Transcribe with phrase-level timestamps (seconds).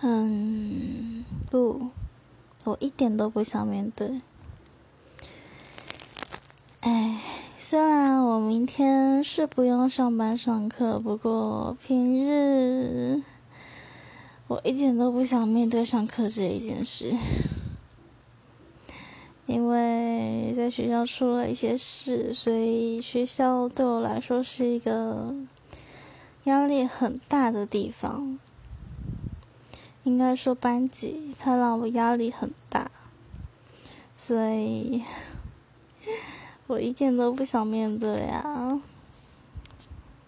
[0.00, 1.88] 嗯，不，
[2.64, 4.20] 我一点都不想面对。
[6.80, 7.18] 哎，
[7.58, 13.22] 虽然我明天是不用上班上课，不过平日
[14.46, 17.14] 我一点都不想面对上课这一件事，
[19.46, 25.34] 因为在学校出了一些事，所以学校对我来说是一个
[26.44, 28.38] 压力很大的地方。
[30.04, 32.90] 应该说班级，他让我压力很大，
[34.14, 35.02] 所以
[36.68, 38.80] 我一点都不想面对啊。